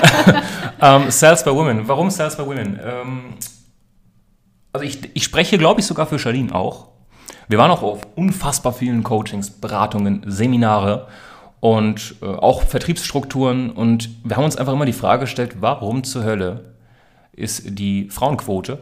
[0.80, 1.86] ähm, Sales by Women.
[1.86, 2.80] Warum Sales by Women?
[2.82, 3.34] Ähm,
[4.72, 6.88] also ich, ich spreche, glaube ich, sogar für Charlene auch.
[7.48, 11.08] Wir waren auch auf unfassbar vielen Coachings, Beratungen, Seminare
[11.60, 13.68] und äh, auch Vertriebsstrukturen.
[13.68, 16.77] Und wir haben uns einfach immer die Frage gestellt, warum zur Hölle
[17.38, 18.78] ist die Frauenquote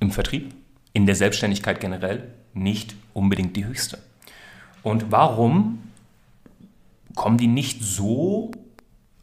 [0.00, 0.54] im Vertrieb,
[0.92, 3.98] in der Selbstständigkeit generell, nicht unbedingt die höchste?
[4.82, 5.82] Und warum
[7.14, 8.52] kommen die nicht so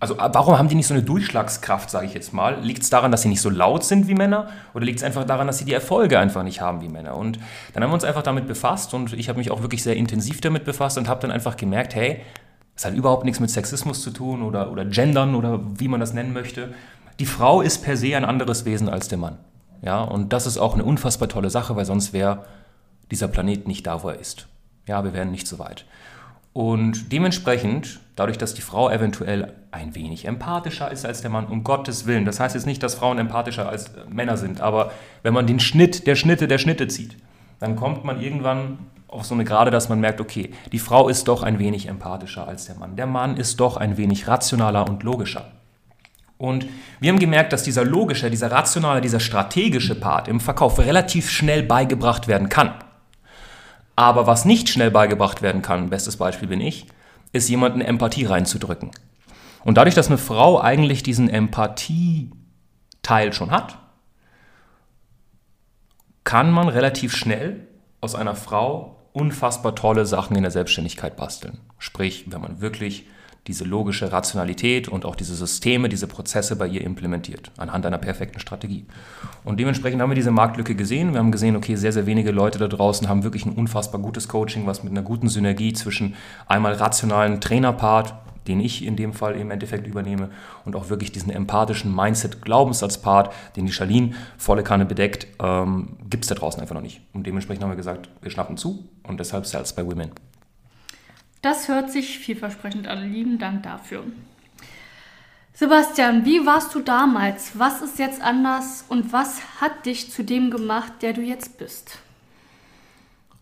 [0.04, 2.60] also warum haben die nicht so eine Durchschlagskraft, sage ich jetzt mal?
[2.62, 5.24] Liegt es daran, dass sie nicht so laut sind wie Männer oder liegt es einfach
[5.24, 7.16] daran, dass sie die Erfolge einfach nicht haben wie Männer?
[7.16, 7.40] Und
[7.72, 10.42] dann haben wir uns einfach damit befasst und ich habe mich auch wirklich sehr intensiv
[10.42, 12.20] damit befasst und habe dann einfach gemerkt, hey,
[12.76, 16.14] es hat überhaupt nichts mit Sexismus zu tun oder, oder Gendern oder wie man das
[16.14, 16.74] nennen möchte.
[17.20, 19.38] Die Frau ist per se ein anderes Wesen als der Mann.
[19.82, 22.46] Ja, und das ist auch eine unfassbar tolle Sache, weil sonst wäre
[23.12, 24.48] dieser Planet nicht da, wo er ist.
[24.88, 25.86] Ja, wir wären nicht so weit.
[26.54, 31.64] Und dementsprechend, dadurch, dass die Frau eventuell ein wenig empathischer ist als der Mann, um
[31.64, 34.92] Gottes Willen, das heißt jetzt nicht, dass Frauen empathischer als Männer sind, aber
[35.24, 37.18] wenn man den Schnitt der Schnitte der Schnitte zieht,
[37.60, 41.28] dann kommt man irgendwann auf so eine Gerade, dass man merkt, okay, die Frau ist
[41.28, 42.96] doch ein wenig empathischer als der Mann.
[42.96, 45.52] Der Mann ist doch ein wenig rationaler und logischer.
[46.38, 46.66] Und
[47.00, 51.64] wir haben gemerkt, dass dieser logische, dieser rationale, dieser strategische Part im Verkauf relativ schnell
[51.64, 52.74] beigebracht werden kann.
[53.96, 56.88] Aber was nicht schnell beigebracht werden kann, bestes Beispiel bin ich,
[57.32, 58.92] ist jemanden Empathie reinzudrücken.
[59.64, 63.78] Und dadurch, dass eine Frau eigentlich diesen Empathie-Teil schon hat,
[66.24, 67.68] kann man relativ schnell
[68.02, 71.60] aus einer Frau unfassbar tolle Sachen in der Selbstständigkeit basteln.
[71.78, 73.06] Sprich, wenn man wirklich
[73.48, 78.40] diese logische Rationalität und auch diese Systeme, diese Prozesse bei ihr implementiert, anhand einer perfekten
[78.40, 78.86] Strategie.
[79.44, 81.12] Und dementsprechend haben wir diese Marktlücke gesehen.
[81.12, 84.30] Wir haben gesehen, okay, sehr, sehr wenige Leute da draußen haben wirklich ein unfassbar gutes
[84.30, 86.16] Coaching, was mit einer guten Synergie zwischen
[86.48, 88.14] einmal rationalen Trainerpart,
[88.48, 90.30] den ich in dem Fall im Endeffekt übernehme,
[90.64, 96.30] und auch wirklich diesen empathischen Mindset-Glaubenssatzpart, den die Charlene volle Kanne bedeckt, ähm, gibt es
[96.30, 97.02] da draußen einfach noch nicht.
[97.14, 100.12] Und dementsprechend haben wir gesagt, wir schnappen zu und deshalb Sales by Women.
[101.44, 103.12] Das hört sich vielversprechend an.
[103.12, 104.06] Lieben Dank dafür.
[105.54, 107.60] Sebastian, wie warst du damals?
[107.60, 112.00] Was ist jetzt anders und was hat dich zu dem gemacht, der du jetzt bist?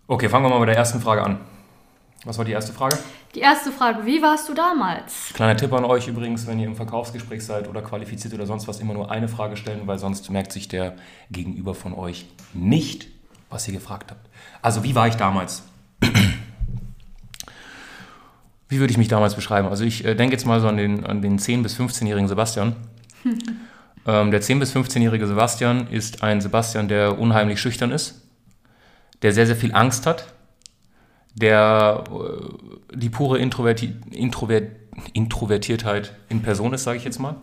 [0.08, 1.42] Okay, fangen wir mal mit der ersten Frage an.
[2.26, 2.98] Was war die erste Frage?
[3.36, 5.32] Die erste Frage, wie warst du damals?
[5.36, 8.80] Kleiner Tipp an euch übrigens, wenn ihr im Verkaufsgespräch seid oder qualifiziert oder sonst was,
[8.80, 10.96] immer nur eine Frage stellen, weil sonst merkt sich der
[11.30, 13.08] Gegenüber von euch nicht,
[13.52, 14.28] was ihr gefragt habt.
[14.64, 15.64] Also, wie war ich damals?
[18.72, 19.68] Wie würde ich mich damals beschreiben?
[19.68, 22.78] Also ich äh, denke jetzt mal so an den, an den 10- bis 15-jährigen Sebastian.
[24.08, 28.22] ähm, der 10- bis 15-jährige Sebastian ist ein Sebastian, der unheimlich schüchtern ist,
[29.24, 30.34] der sehr, sehr viel Angst hat,
[31.36, 34.70] der äh, die pure Introverti Introvert
[35.12, 37.36] Introvertiertheit in Person ist, sage ich jetzt mal.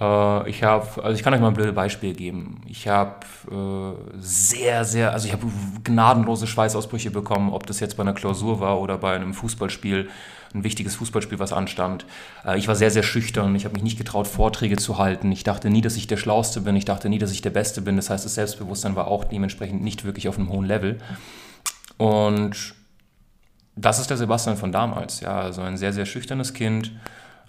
[0.00, 2.62] Äh, ich habe, also ich kann euch mal ein blödes Beispiel geben.
[2.66, 5.46] Ich habe äh, sehr, sehr, also ich habe
[5.84, 10.08] gnadenlose Schweißausbrüche bekommen, ob das jetzt bei einer Klausur war oder bei einem Fußballspiel,
[10.54, 12.06] ein wichtiges Fußballspiel, was anstand.
[12.44, 13.54] Äh, ich war sehr, sehr schüchtern.
[13.54, 15.30] Ich habe mich nicht getraut, Vorträge zu halten.
[15.32, 16.76] Ich dachte nie, dass ich der Schlauste bin.
[16.76, 17.96] Ich dachte nie, dass ich der Beste bin.
[17.96, 20.98] Das heißt, das Selbstbewusstsein war auch dementsprechend nicht wirklich auf einem hohen Level.
[21.98, 22.74] Und
[23.76, 25.20] das ist der Sebastian von damals.
[25.20, 26.92] Ja, also ein sehr, sehr schüchternes Kind,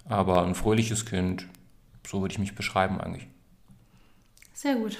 [0.08, 1.46] aber ein fröhliches Kind,
[2.10, 3.26] so würde ich mich beschreiben eigentlich.
[4.52, 4.98] Sehr gut.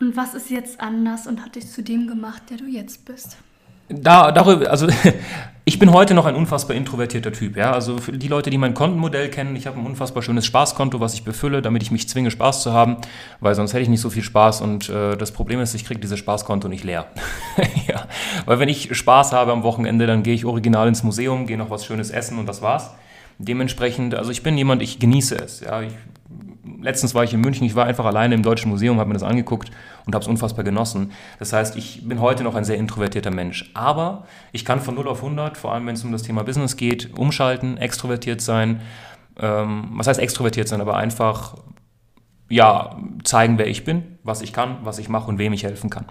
[0.00, 3.36] Und was ist jetzt anders und hat dich zu dem gemacht, der du jetzt bist?
[3.88, 4.88] Da, darüber, also
[5.64, 7.56] ich bin heute noch ein unfassbar introvertierter Typ.
[7.56, 7.72] Ja?
[7.72, 11.14] Also für die Leute, die mein Kontenmodell kennen, ich habe ein unfassbar schönes Spaßkonto, was
[11.14, 12.96] ich befülle, damit ich mich zwinge, Spaß zu haben,
[13.40, 14.62] weil sonst hätte ich nicht so viel Spaß.
[14.62, 17.06] Und äh, das Problem ist, ich kriege dieses Spaßkonto nicht leer.
[17.86, 18.06] ja.
[18.46, 21.70] Weil wenn ich Spaß habe am Wochenende, dann gehe ich original ins Museum, gehe noch
[21.70, 22.90] was Schönes essen und das war's.
[23.38, 25.60] Dementsprechend, also ich bin jemand, ich genieße es.
[25.60, 25.82] Ja.
[25.82, 25.92] Ich,
[26.80, 29.22] letztens war ich in München, ich war einfach alleine im Deutschen Museum, habe mir das
[29.22, 29.70] angeguckt
[30.06, 31.12] und habe es unfassbar genossen.
[31.38, 33.70] Das heißt, ich bin heute noch ein sehr introvertierter Mensch.
[33.74, 36.76] Aber ich kann von 0 auf 100, vor allem wenn es um das Thema Business
[36.76, 38.80] geht, umschalten, extrovertiert sein.
[39.38, 40.80] Ähm, was heißt extrovertiert sein?
[40.80, 41.56] Aber einfach,
[42.48, 45.90] ja, zeigen, wer ich bin, was ich kann, was ich mache und wem ich helfen
[45.90, 46.06] kann.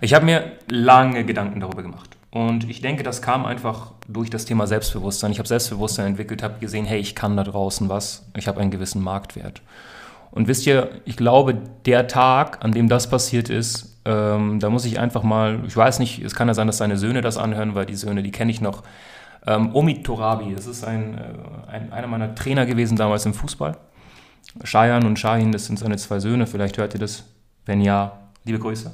[0.00, 2.13] Ich habe mir lange Gedanken darüber gemacht.
[2.34, 5.30] Und ich denke, das kam einfach durch das Thema Selbstbewusstsein.
[5.30, 8.72] Ich habe Selbstbewusstsein entwickelt, habe gesehen, hey, ich kann da draußen was, ich habe einen
[8.72, 9.62] gewissen Marktwert.
[10.32, 11.54] Und wisst ihr, ich glaube,
[11.86, 16.00] der Tag, an dem das passiert ist, ähm, da muss ich einfach mal, ich weiß
[16.00, 18.50] nicht, es kann ja sein, dass seine Söhne das anhören, weil die Söhne, die kenne
[18.50, 18.82] ich noch.
[19.46, 23.76] Ähm, Omid Torabi, das ist ein, äh, ein, einer meiner Trainer gewesen damals im Fußball.
[24.64, 27.26] Shayan und Shahin, das sind seine zwei Söhne, vielleicht hört ihr das.
[27.64, 28.92] Wenn ja, liebe Grüße.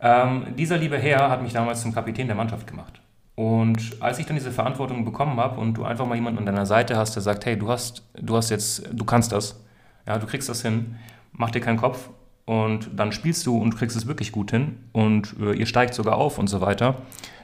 [0.00, 3.00] Ähm, dieser liebe Herr hat mich damals zum Kapitän der Mannschaft gemacht.
[3.34, 6.66] Und als ich dann diese Verantwortung bekommen habe und du einfach mal jemanden an deiner
[6.66, 9.62] Seite hast, der sagt, hey, du hast, du hast jetzt, du kannst das,
[10.06, 10.96] ja, du kriegst das hin,
[11.32, 12.10] mach dir keinen Kopf
[12.46, 16.16] und dann spielst du und kriegst es wirklich gut hin und äh, ihr steigt sogar
[16.16, 16.96] auf und so weiter,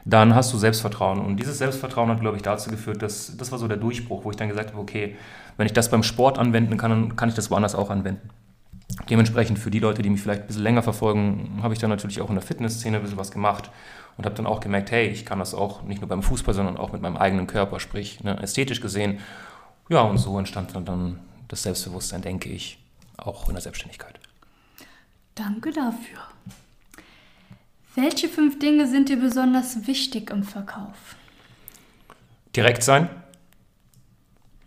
[0.05, 1.21] dann hast du Selbstvertrauen.
[1.21, 4.31] Und dieses Selbstvertrauen hat, glaube ich, dazu geführt, dass das war so der Durchbruch, wo
[4.31, 5.15] ich dann gesagt habe, okay,
[5.57, 8.31] wenn ich das beim Sport anwenden kann, dann kann ich das woanders auch anwenden.
[9.11, 12.21] Dementsprechend für die Leute, die mich vielleicht ein bisschen länger verfolgen, habe ich dann natürlich
[12.21, 13.71] auch in der Fitnessszene ein bisschen was gemacht
[14.17, 16.77] und habe dann auch gemerkt, hey, ich kann das auch nicht nur beim Fußball, sondern
[16.77, 19.19] auch mit meinem eigenen Körper, sprich ne, ästhetisch gesehen.
[19.89, 22.79] Ja, und so entstand dann, dann das Selbstbewusstsein, denke ich,
[23.17, 24.19] auch in der Selbstständigkeit.
[25.35, 26.21] Danke dafür.
[27.97, 31.17] Welche fünf Dinge sind dir besonders wichtig im Verkauf?
[32.55, 33.09] Direkt sein.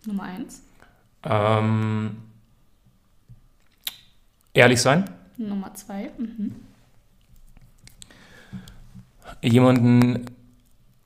[0.04, 0.62] Nummer eins.
[1.24, 2.16] Ähm,
[4.58, 5.04] ehrlich sein.
[5.36, 6.10] Nummer zwei.
[6.18, 6.56] Mhm.
[9.42, 10.26] Jemanden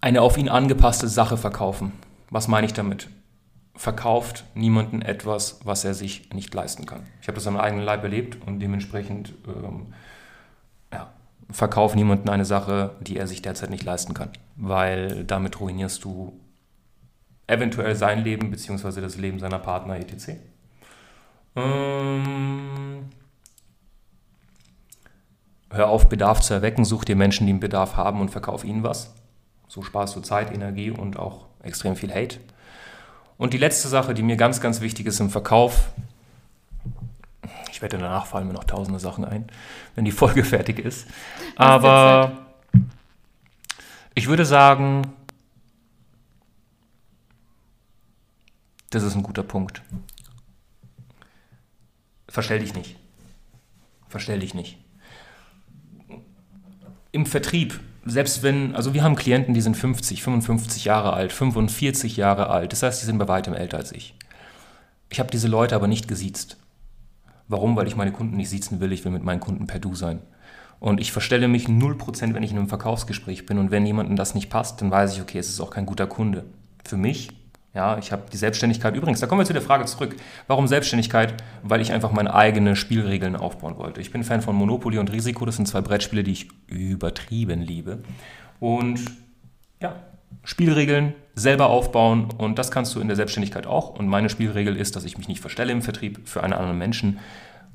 [0.01, 1.93] eine auf ihn angepasste Sache verkaufen.
[2.31, 3.09] Was meine ich damit?
[3.75, 7.03] Verkauft niemanden etwas, was er sich nicht leisten kann.
[7.21, 9.93] Ich habe das am eigenen Leib erlebt und dementsprechend ähm,
[10.93, 11.13] ja,
[11.51, 16.39] verkauf niemanden eine Sache, die er sich derzeit nicht leisten kann, weil damit ruinierst du
[17.47, 19.01] eventuell sein Leben bzw.
[19.01, 20.33] das Leben seiner Partner etc.
[21.57, 23.11] Ähm,
[25.73, 28.83] hör auf, Bedarf zu erwecken, such dir Menschen, die einen Bedarf haben und verkauf ihnen
[28.83, 29.15] was.
[29.69, 32.39] So sparst du Zeit, Energie und auch extrem viel Hate.
[33.39, 35.89] Und die letzte Sache, die mir ganz, ganz wichtig ist im Verkauf,
[37.71, 39.47] ich werde danach fallen mir noch tausende Sachen ein,
[39.95, 41.09] wenn die Folge fertig ist.
[41.57, 42.47] Aber
[44.15, 45.03] ich würde sagen,
[48.91, 49.83] das ist ein guter Punkt.
[52.29, 52.97] Verstell dich nicht.
[54.09, 54.82] Verstell dich nicht
[57.13, 62.17] im Vertrieb, selbst wenn, also wir haben Klienten, die sind 50, 55 Jahre alt, 45
[62.17, 64.15] Jahre alt, das heißt, die sind bei weitem älter als ich.
[65.11, 66.57] Ich habe diese Leute aber nicht gesiezt.
[67.47, 67.77] Warum?
[67.77, 70.21] Weil ich meine Kunden nicht siezen will, ich will mit meinen Kunden per Du sein.
[70.81, 74.35] Und ich verstelle mich 0%, wenn ich in einem Verkaufsgespräch bin und wenn jemandem das
[74.35, 76.45] nicht passt, dann weiß ich, okay, es ist auch kein guter Kunde.
[76.85, 77.29] Für mich
[77.75, 78.95] ja, ich habe die Selbstständigkeit.
[78.95, 80.17] Übrigens, da kommen wir zu der Frage zurück.
[80.47, 81.43] Warum Selbstständigkeit?
[81.63, 84.01] Weil ich einfach meine eigenen Spielregeln aufbauen wollte.
[84.01, 85.47] Ich bin Fan von Monopoly und Risiko.
[85.47, 88.03] Das sind zwei Brettspiele, die ich übertrieben liebe.
[88.61, 89.01] Und
[89.81, 89.97] ja,
[90.45, 93.99] Spielregeln selber aufbauen und das kannst du in der Selbstständigkeit auch.
[93.99, 97.21] Und meine Spielregel ist, dass ich mich nicht verstelle im Vertrieb für einen anderen Menschen,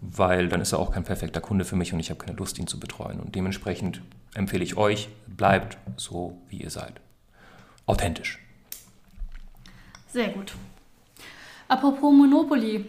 [0.01, 2.59] weil dann ist er auch kein perfekter Kunde für mich und ich habe keine Lust,
[2.59, 3.19] ihn zu betreuen.
[3.19, 4.01] Und dementsprechend
[4.35, 6.93] empfehle ich euch, bleibt so, wie ihr seid.
[7.87, 8.39] Authentisch.
[10.07, 10.53] Sehr gut.
[11.67, 12.85] Apropos Monopoly.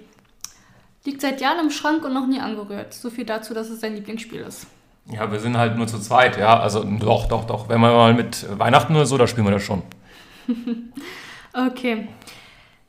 [1.04, 2.92] Liegt seit Jahren im Schrank und noch nie angerührt.
[2.92, 4.66] So viel dazu, dass es dein Lieblingsspiel ist.
[5.10, 6.60] Ja, wir sind halt nur zu zweit, ja.
[6.60, 7.68] Also doch, doch, doch.
[7.68, 9.82] Wenn wir mal mit Weihnachten oder so, da spielen wir das schon.
[11.54, 12.08] okay.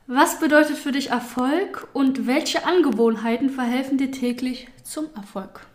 [0.06, 5.66] Was bedeutet für dich Erfolg und welche Angewohnheiten verhelfen dir täglich zum Erfolg?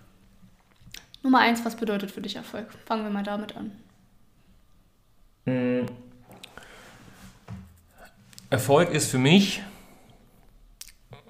[1.24, 2.68] Nummer eins, was bedeutet für dich Erfolg?
[2.86, 3.72] Fangen wir mal damit an.
[5.46, 5.86] Hm.
[8.56, 9.62] Erfolg ist für mich,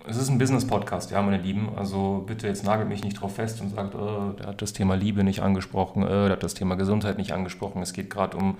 [0.05, 1.75] es ist ein Business-Podcast, ja, meine Lieben.
[1.75, 4.93] Also bitte jetzt nagelt mich nicht drauf fest und sagt, oh, der hat das Thema
[4.93, 7.81] Liebe nicht angesprochen, oh, der hat das Thema Gesundheit nicht angesprochen.
[7.81, 8.59] Es geht gerade um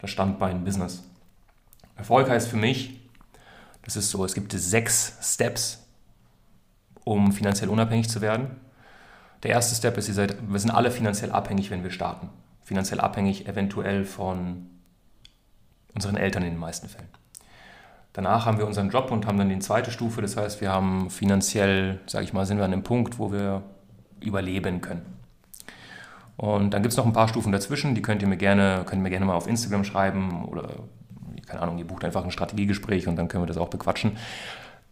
[0.00, 1.04] das Standbein Business.
[1.94, 2.98] Erfolg heißt für mich,
[3.82, 5.86] das ist so, es gibt sechs Steps,
[7.04, 8.52] um finanziell unabhängig zu werden.
[9.42, 12.30] Der erste Step ist, seid, wir sind alle finanziell abhängig, wenn wir starten.
[12.62, 14.70] Finanziell abhängig eventuell von
[15.94, 17.21] unseren Eltern in den meisten Fällen.
[18.12, 20.20] Danach haben wir unseren Job und haben dann die zweite Stufe.
[20.20, 23.62] Das heißt, wir haben finanziell, sage ich mal, sind wir an einem Punkt, wo wir
[24.20, 25.02] überleben können.
[26.36, 29.00] Und dann gibt es noch ein paar Stufen dazwischen, die könnt ihr mir gerne, könnt
[29.00, 30.68] ihr mir gerne mal auf Instagram schreiben oder,
[31.46, 34.16] keine Ahnung, ihr bucht einfach ein Strategiegespräch und dann können wir das auch bequatschen.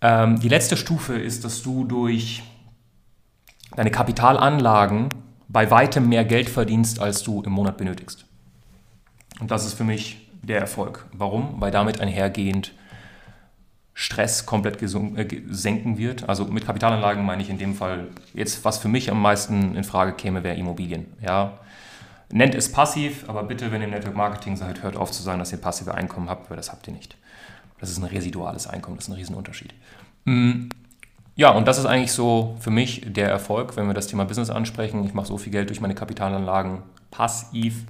[0.00, 2.42] Ähm, die letzte Stufe ist, dass du durch
[3.74, 5.08] deine Kapitalanlagen
[5.48, 8.26] bei weitem mehr Geld verdienst, als du im Monat benötigst.
[9.40, 11.06] Und das ist für mich der Erfolg.
[11.12, 11.60] Warum?
[11.60, 12.72] Weil damit einhergehend
[13.94, 16.28] Stress komplett äh, senken wird.
[16.28, 19.84] Also mit Kapitalanlagen meine ich in dem Fall jetzt, was für mich am meisten in
[19.84, 21.06] Frage käme, wäre Immobilien.
[21.22, 21.58] Ja.
[22.32, 25.40] Nennt es passiv, aber bitte, wenn ihr im Network Marketing seid, hört auf zu sagen,
[25.40, 27.16] dass ihr passive Einkommen habt, weil das habt ihr nicht.
[27.80, 29.74] Das ist ein residuales Einkommen, das ist ein Riesenunterschied.
[30.26, 30.68] Mm,
[31.34, 34.50] ja, und das ist eigentlich so für mich der Erfolg, wenn wir das Thema Business
[34.50, 35.04] ansprechen.
[35.04, 37.86] Ich mache so viel Geld durch meine Kapitalanlagen passiv,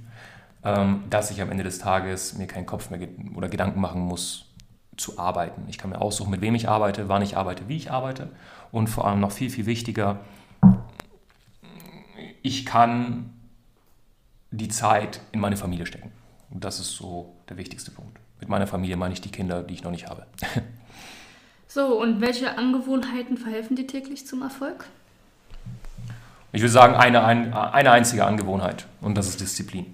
[0.63, 4.50] ähm, dass ich am Ende des Tages mir keinen Kopf mehr oder Gedanken machen muss,
[4.97, 5.63] zu arbeiten.
[5.67, 8.29] Ich kann mir aussuchen, mit wem ich arbeite, wann ich arbeite, wie ich arbeite.
[8.71, 10.19] Und vor allem noch viel, viel wichtiger,
[12.41, 13.33] ich kann
[14.51, 16.11] die Zeit in meine Familie stecken.
[16.49, 18.19] Und das ist so der wichtigste Punkt.
[18.39, 20.25] Mit meiner Familie meine ich die Kinder, die ich noch nicht habe.
[21.73, 24.89] So, und welche Angewohnheiten verhelfen dir täglich zum Erfolg?
[26.51, 29.85] Ich würde sagen, eine, eine einzige Angewohnheit und das ist Disziplin.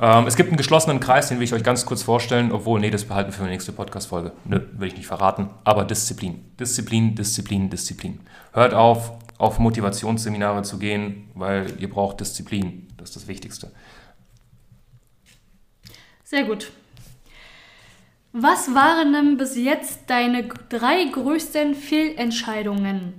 [0.00, 2.90] Ähm, es gibt einen geschlossenen Kreis, den will ich euch ganz kurz vorstellen, obwohl, nee,
[2.90, 4.32] das behalten wir für die nächste Podcast-Folge.
[4.44, 6.44] Nö, will ich nicht verraten, aber Disziplin.
[6.58, 8.20] Disziplin, Disziplin, Disziplin.
[8.52, 12.88] Hört auf, auf Motivationsseminare zu gehen, weil ihr braucht Disziplin.
[12.96, 13.70] Das ist das Wichtigste.
[16.24, 16.72] Sehr gut.
[18.32, 23.12] Was waren denn bis jetzt deine drei größten Fehlentscheidungen?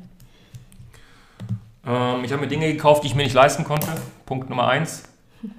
[1.86, 3.88] Ähm, ich habe mir Dinge gekauft, die ich mir nicht leisten konnte.
[4.26, 5.04] Punkt Nummer eins.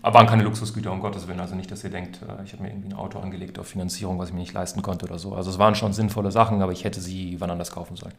[0.03, 1.41] Aber waren keine Luxusgüter, um Gottes Willen.
[1.41, 4.19] Also nicht, dass ihr denkt, äh, ich habe mir irgendwie ein Auto angelegt auf Finanzierung,
[4.19, 5.35] was ich mir nicht leisten konnte oder so.
[5.35, 8.15] Also es waren schon sinnvolle Sachen, aber ich hätte sie wann anders kaufen sollen.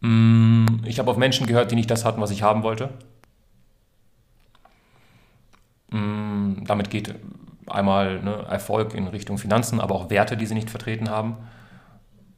[0.00, 2.90] Mm, ich habe auf Menschen gehört, die nicht das hatten, was ich haben wollte.
[5.90, 7.14] Mm, damit geht
[7.66, 11.36] einmal ne, Erfolg in Richtung Finanzen, aber auch Werte, die sie nicht vertreten haben.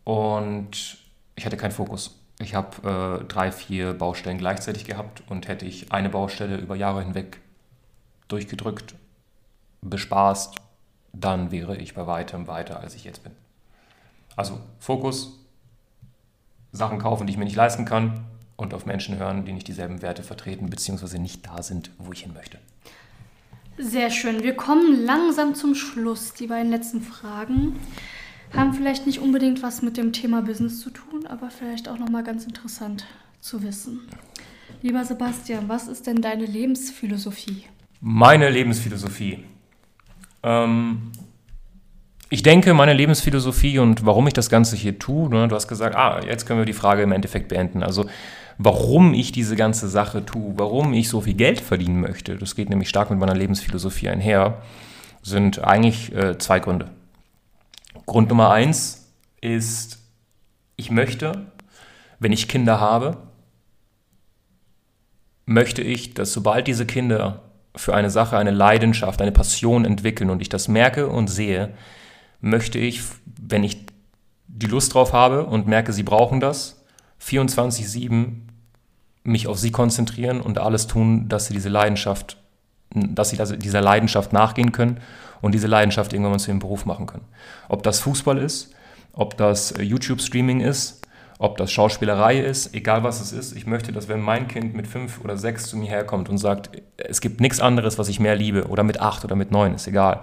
[0.05, 0.99] Und
[1.37, 2.21] ich hatte keinen Fokus.
[2.41, 7.03] Ich habe äh, drei, vier Baustellen gleichzeitig gehabt und hätte ich eine Baustelle über Jahre
[7.03, 7.41] hinweg
[8.29, 8.95] durchgedrückt,
[9.83, 10.57] bespaßt,
[11.13, 13.33] dann wäre ich bei weitem weiter, als ich jetzt bin.
[14.37, 15.39] Also Fokus,
[16.73, 18.25] Sachen kaufen, die ich mir nicht leisten kann
[18.57, 22.23] und auf Menschen hören, die nicht dieselben Werte vertreten, beziehungsweise nicht da sind, wo ich
[22.23, 22.59] hin möchte.
[23.79, 24.43] Sehr schön.
[24.43, 26.35] Wir kommen langsam zum Schluss.
[26.35, 27.77] Die beiden letzten Fragen
[28.53, 32.23] haben vielleicht nicht unbedingt was mit dem Thema Business zu tun, aber vielleicht auch nochmal
[32.23, 33.05] ganz interessant
[33.41, 34.01] zu wissen.
[34.81, 37.65] Lieber Sebastian, was ist denn deine Lebensphilosophie?
[38.07, 39.43] Meine Lebensphilosophie.
[40.43, 41.11] Ähm,
[42.29, 45.97] ich denke, meine Lebensphilosophie und warum ich das Ganze hier tue, ne, du hast gesagt,
[45.97, 47.83] ah, jetzt können wir die Frage im Endeffekt beenden.
[47.83, 48.05] Also
[48.59, 52.69] warum ich diese ganze Sache tue, warum ich so viel Geld verdienen möchte, das geht
[52.69, 54.61] nämlich stark mit meiner Lebensphilosophie einher,
[55.23, 56.91] sind eigentlich äh, zwei Gründe.
[58.05, 59.99] Grund Nummer eins ist,
[60.77, 61.47] ich möchte,
[62.19, 63.17] wenn ich Kinder habe,
[65.47, 67.44] möchte ich, dass sobald diese Kinder
[67.77, 71.75] für eine Sache eine Leidenschaft, eine Passion entwickeln und ich das merke und sehe,
[72.41, 73.03] möchte ich,
[73.41, 73.87] wenn ich
[74.47, 76.85] die Lust drauf habe und merke, sie brauchen das,
[77.23, 78.45] 24-7
[79.25, 82.37] mich auf sie konzentrieren und alles tun, dass sie diese Leidenschaft,
[82.95, 85.01] dass sie dieser Leidenschaft nachgehen können
[85.41, 87.25] und diese Leidenschaft irgendwann mal zu ihrem Beruf machen können.
[87.69, 88.73] Ob das Fußball ist,
[89.13, 91.04] ob das äh, YouTube-Streaming ist,
[91.39, 93.57] ob das Schauspielerei ist, egal was es ist.
[93.57, 96.71] Ich möchte, dass wenn mein Kind mit fünf oder sechs zu mir herkommt und sagt,
[96.97, 99.87] es gibt nichts anderes, was ich mehr liebe, oder mit acht oder mit neun, ist
[99.87, 100.23] egal.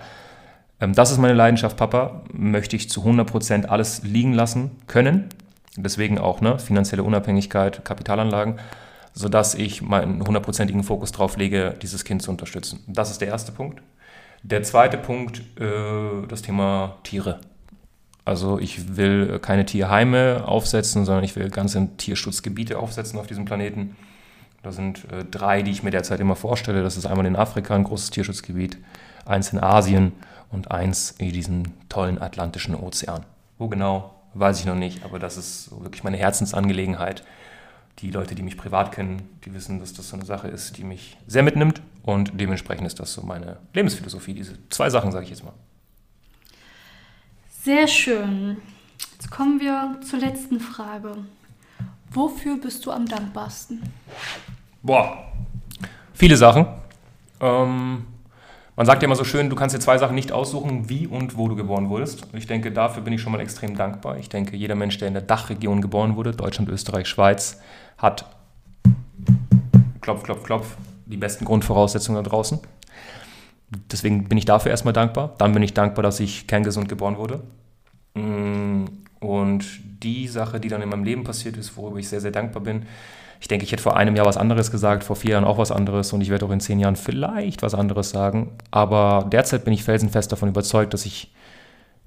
[0.79, 2.23] Ähm, das ist meine Leidenschaft, Papa.
[2.31, 5.29] Möchte ich zu 100% alles liegen lassen können.
[5.77, 8.59] Deswegen auch ne, finanzielle Unabhängigkeit, Kapitalanlagen,
[9.13, 12.83] sodass ich meinen hundertprozentigen Fokus darauf lege, dieses Kind zu unterstützen.
[12.87, 13.81] Das ist der erste Punkt.
[14.43, 17.39] Der zweite Punkt, äh, das Thema Tiere.
[18.23, 23.95] Also ich will keine Tierheime aufsetzen, sondern ich will ganze Tierschutzgebiete aufsetzen auf diesem Planeten.
[24.61, 26.83] Da sind äh, drei, die ich mir derzeit immer vorstelle.
[26.83, 28.77] Das ist einmal in Afrika ein großes Tierschutzgebiet,
[29.25, 30.13] eins in Asien
[30.51, 33.25] und eins in diesem tollen Atlantischen Ozean.
[33.57, 37.23] Wo genau, weiß ich noch nicht, aber das ist wirklich meine Herzensangelegenheit.
[37.99, 40.83] Die Leute, die mich privat kennen, die wissen, dass das so eine Sache ist, die
[40.83, 44.33] mich sehr mitnimmt und dementsprechend ist das so meine Lebensphilosophie.
[44.33, 45.53] Diese zwei Sachen, sage ich jetzt mal.
[47.63, 48.57] Sehr schön.
[49.11, 51.13] Jetzt kommen wir zur letzten Frage.
[52.09, 53.83] Wofür bist du am dankbarsten?
[54.81, 55.31] Boah,
[56.11, 56.65] viele Sachen.
[57.39, 58.07] Ähm,
[58.75, 61.37] man sagt ja immer so schön, du kannst dir zwei Sachen nicht aussuchen, wie und
[61.37, 62.25] wo du geboren wurdest.
[62.33, 64.17] Ich denke, dafür bin ich schon mal extrem dankbar.
[64.17, 67.61] Ich denke, jeder Mensch, der in der Dachregion geboren wurde, Deutschland, Österreich, Schweiz,
[67.95, 68.25] hat
[70.01, 72.59] klopf, klopf, klopf, die besten Grundvoraussetzungen da draußen.
[73.91, 75.35] Deswegen bin ich dafür erstmal dankbar.
[75.37, 77.41] Dann bin ich dankbar, dass ich kerngesund geboren wurde.
[78.13, 78.85] Mm,
[79.19, 79.65] und
[80.03, 82.85] die Sache, die dann in meinem Leben passiert ist, worüber ich sehr, sehr dankbar bin,
[83.39, 85.71] ich denke, ich hätte vor einem Jahr was anderes gesagt, vor vier Jahren auch was
[85.71, 88.51] anderes und ich werde auch in zehn Jahren vielleicht was anderes sagen.
[88.69, 91.33] Aber derzeit bin ich felsenfest davon überzeugt, dass ich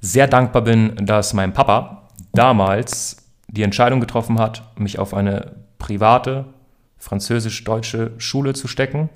[0.01, 3.16] sehr dankbar bin, dass mein Papa damals
[3.49, 6.45] die Entscheidung getroffen hat, mich auf eine private
[6.99, 9.11] französisch-deutsche Schule zu stecken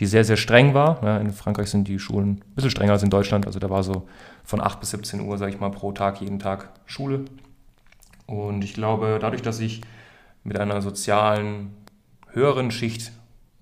[0.00, 0.98] die sehr, sehr streng war.
[1.04, 3.46] Ja, in Frankreich sind die Schulen ein bisschen strenger als in Deutschland.
[3.46, 4.08] Also da war so
[4.44, 7.26] von 8 bis 17 Uhr, sage ich mal, pro Tag, jeden Tag Schule.
[8.26, 9.82] Und ich glaube, dadurch, dass ich
[10.42, 11.74] mit einer sozialen,
[12.32, 13.12] höheren Schicht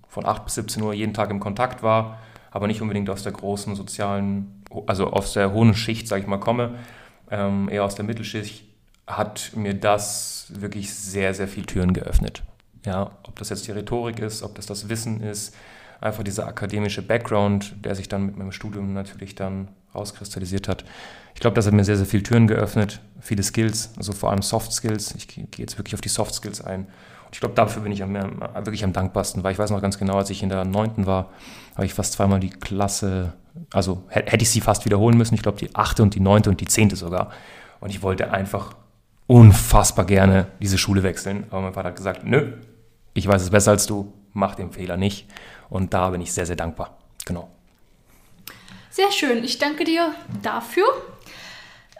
[0.07, 2.19] von 8 bis 17 Uhr jeden Tag im Kontakt war,
[2.51, 6.39] aber nicht unbedingt aus der großen sozialen, also aus der hohen Schicht, sage ich mal,
[6.39, 6.75] komme,
[7.29, 8.63] ähm, eher aus der Mittelschicht,
[9.07, 12.43] hat mir das wirklich sehr, sehr viel Türen geöffnet.
[12.85, 15.53] Ja, ob das jetzt die Rhetorik ist, ob das das Wissen ist,
[16.01, 20.85] einfach dieser akademische Background, der sich dann mit meinem Studium natürlich dann rauskristallisiert hat.
[21.33, 24.41] Ich glaube, das hat mir sehr, sehr viele Türen geöffnet, viele Skills, also vor allem
[24.41, 25.15] Soft Skills.
[25.15, 26.81] Ich gehe jetzt wirklich auf die Soft Skills ein.
[26.81, 29.97] Und ich glaube, dafür bin ich am, wirklich am dankbarsten, weil ich weiß noch ganz
[29.97, 31.29] genau, als ich in der neunten war,
[31.75, 33.33] habe ich fast zweimal die Klasse,
[33.71, 35.35] also hätte ich sie fast wiederholen müssen.
[35.35, 37.31] Ich glaube, die achte und die neunte und die zehnte sogar.
[37.79, 38.75] Und ich wollte einfach
[39.27, 41.45] unfassbar gerne diese Schule wechseln.
[41.51, 42.53] Aber mein Vater hat gesagt, nö,
[43.13, 45.27] ich weiß es besser als du, mach den Fehler nicht.
[45.69, 46.97] Und da bin ich sehr, sehr dankbar.
[47.25, 47.49] Genau.
[48.89, 49.43] Sehr schön.
[49.43, 50.85] Ich danke dir dafür.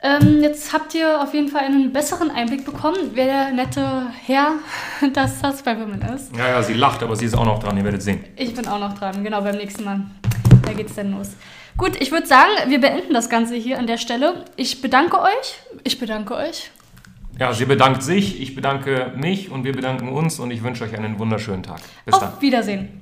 [0.02, 4.54] Ähm, jetzt habt ihr auf jeden Fall einen besseren Einblick bekommen, wer der nette Herr,
[5.14, 6.36] das das bei Women ist.
[6.36, 8.24] Ja, ja, sie lacht, aber sie ist auch noch dran, ihr werdet sehen.
[8.38, 10.02] Ich bin auch noch dran, genau, beim nächsten Mal.
[10.66, 11.32] Da geht's dann los.
[11.76, 14.46] Gut, ich würde sagen, wir beenden das Ganze hier an der Stelle.
[14.56, 15.60] Ich bedanke euch.
[15.84, 16.72] Ich bedanke euch.
[17.38, 20.98] Ja, sie bedankt sich, ich bedanke mich und wir bedanken uns und ich wünsche euch
[20.98, 21.80] einen wunderschönen Tag.
[22.06, 22.34] Bis Auf dann.
[22.34, 23.02] Auf Wiedersehen.